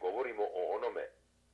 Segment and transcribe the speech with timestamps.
[0.00, 1.08] govorimo o onome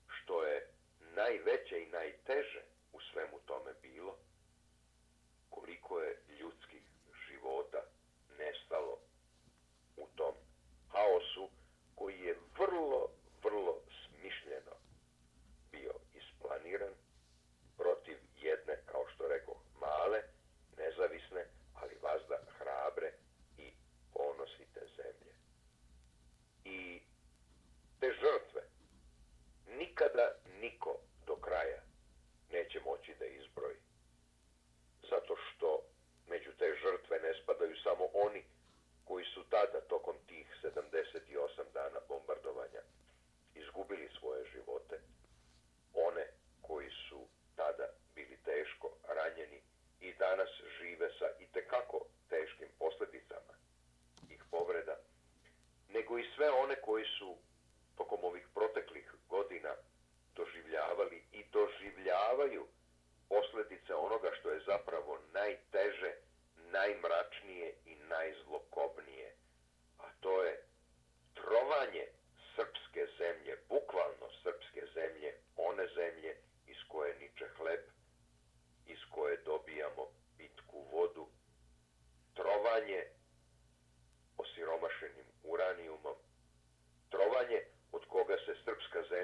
[0.08, 0.68] što je
[1.00, 4.16] najveće i najteže u svemu tome bilo,
[5.50, 6.82] koliko je ljudskih
[7.28, 7.81] života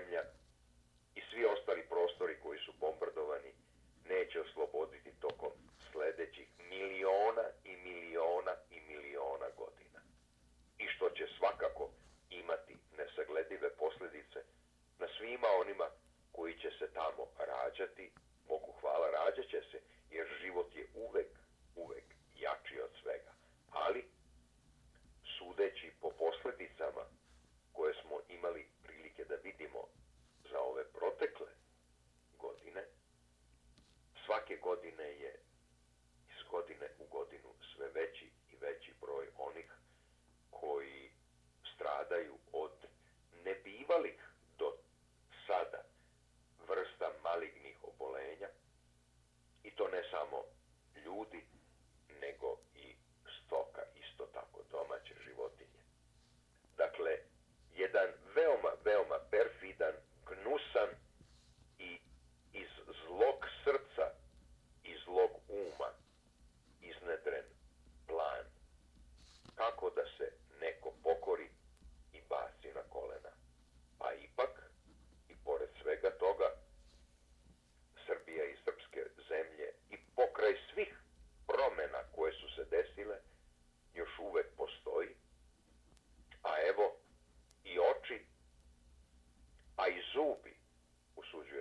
[0.09, 0.23] zemlja
[1.15, 3.53] i svi ostali prostori koji su bombardovani
[4.09, 4.68] neće osloboditi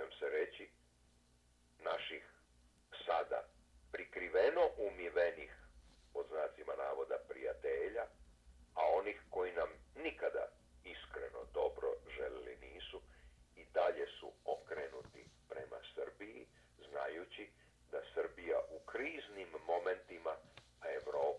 [0.08, 0.70] usuđujem se reći,
[1.80, 2.24] naših
[3.06, 3.44] sada,
[3.92, 5.52] prikriveno umivenih,
[6.14, 8.06] pod znacima navoda, prijatelja,
[8.76, 10.48] a onih koji nam nikada
[10.84, 11.88] iskreno dobro
[12.18, 13.02] želili nisu
[13.56, 16.48] i dalje su okrenuti prema Srbiji,
[16.90, 17.50] znajući
[17.92, 20.36] da Srbija u kriznim momentima,
[20.82, 21.37] a Evropa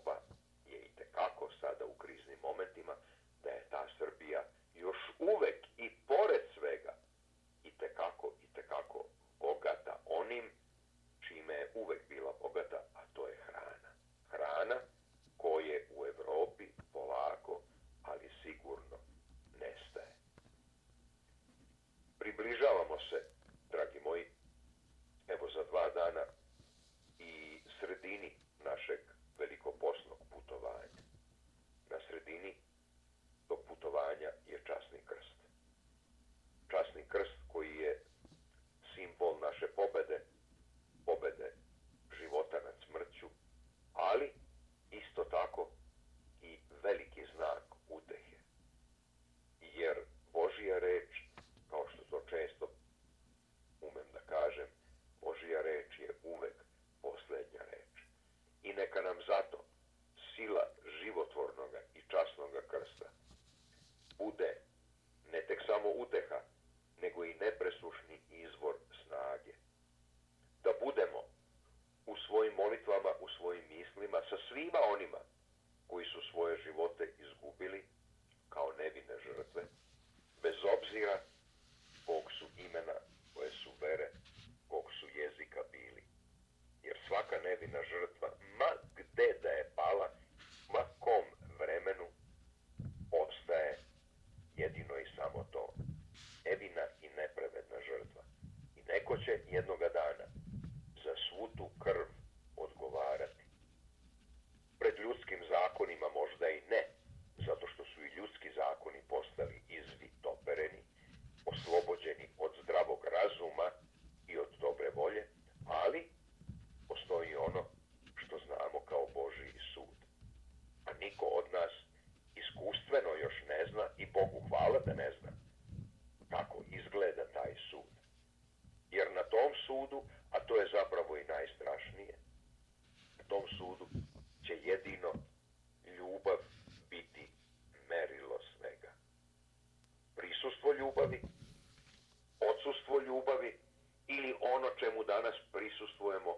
[144.79, 146.33] čemu danas prisustvujemo,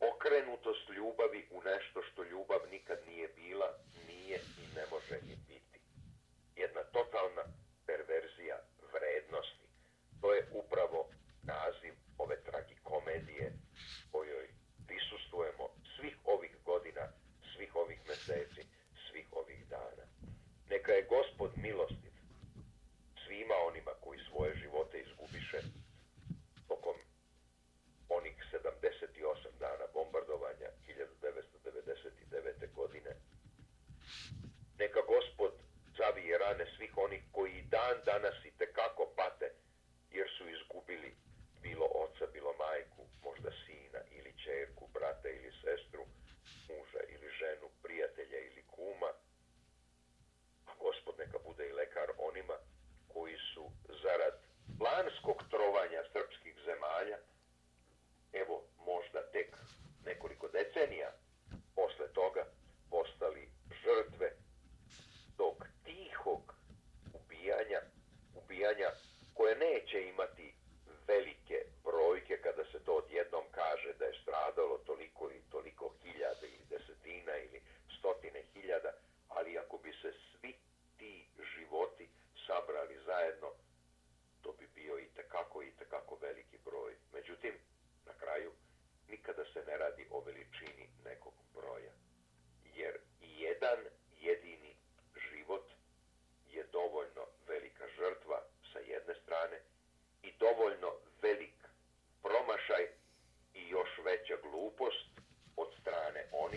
[0.00, 1.97] okrenutost ljubavi u nešto
[37.48, 39.48] koji dan danas i tekako pate
[40.10, 41.10] jer su izgubili
[41.62, 46.02] bilo oca, bilo majku, možda sina ili čerku, brata ili sestru,
[46.68, 49.10] muža ili ženu, prijatelja ili kuma.
[50.66, 52.56] A gospod neka bude i lekar onima
[53.12, 53.64] koji su
[54.02, 54.34] zarad
[54.78, 57.18] planskog trovanja srpskih zemalja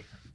[0.02, 0.31] Friday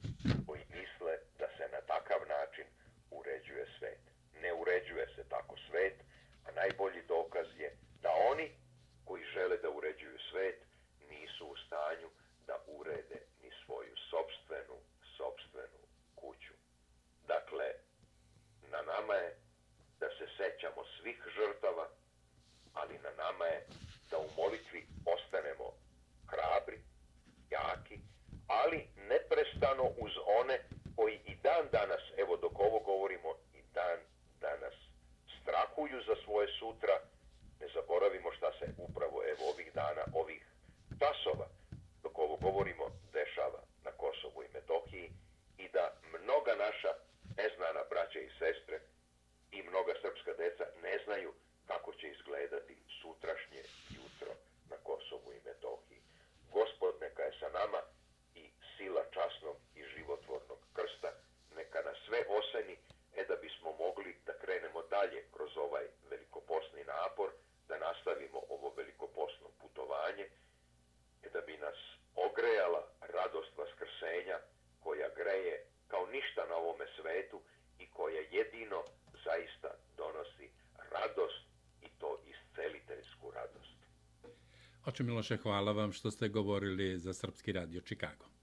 [85.03, 88.36] Miloše, hvala vam što ste govorili za Srpski radio Čikago.